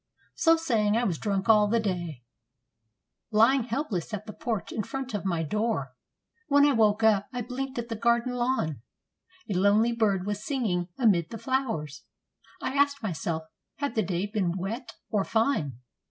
[0.01, 2.23] â So saying, I was drunk all the day,
[3.29, 5.91] Lying helpless at the porch in front of my door.
[6.47, 8.81] When I woke up, I blinked at the garden lawn;
[9.47, 12.01] A lonely bird was singing amid the flowers.
[12.63, 13.43] I asked myself,
[13.75, 15.77] had the day been wet or fine?